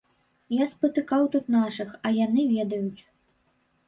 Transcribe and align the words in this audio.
Я 0.61 0.65
спатыкаў 0.69 1.27
тут 1.35 1.45
нашых, 1.55 1.91
а 2.07 2.13
яны 2.25 2.47
ведаюць. 2.55 3.01